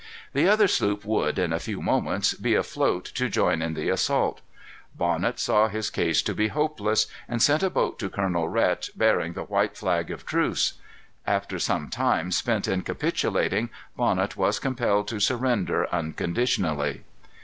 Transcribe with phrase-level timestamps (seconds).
[0.33, 4.41] The other sloop would, in a few moments, be afloat to join in the assault.
[4.95, 9.33] Bonnet saw his case to be hopeless, and sent a boat to Colonel Rhet bearing
[9.33, 10.73] the white flag of truce.
[11.27, 17.03] After some time spent in capitulating, Bonnet was compelled to surrender unconditionally.